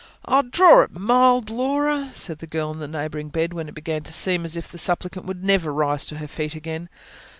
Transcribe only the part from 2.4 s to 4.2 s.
girl in the neighbouring bed, when it began to